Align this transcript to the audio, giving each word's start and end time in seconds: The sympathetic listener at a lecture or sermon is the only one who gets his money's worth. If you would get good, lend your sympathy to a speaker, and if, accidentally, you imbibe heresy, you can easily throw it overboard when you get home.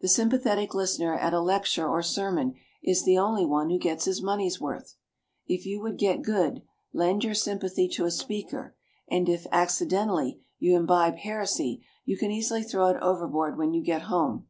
The 0.00 0.08
sympathetic 0.08 0.72
listener 0.72 1.14
at 1.18 1.34
a 1.34 1.40
lecture 1.42 1.86
or 1.86 2.00
sermon 2.02 2.54
is 2.82 3.04
the 3.04 3.18
only 3.18 3.44
one 3.44 3.68
who 3.68 3.78
gets 3.78 4.06
his 4.06 4.22
money's 4.22 4.58
worth. 4.58 4.96
If 5.46 5.66
you 5.66 5.82
would 5.82 5.98
get 5.98 6.22
good, 6.22 6.62
lend 6.94 7.24
your 7.24 7.34
sympathy 7.34 7.86
to 7.90 8.06
a 8.06 8.10
speaker, 8.10 8.74
and 9.10 9.28
if, 9.28 9.46
accidentally, 9.52 10.40
you 10.58 10.74
imbibe 10.78 11.16
heresy, 11.16 11.84
you 12.06 12.16
can 12.16 12.30
easily 12.30 12.62
throw 12.62 12.86
it 12.88 13.02
overboard 13.02 13.58
when 13.58 13.74
you 13.74 13.82
get 13.84 14.04
home. 14.04 14.46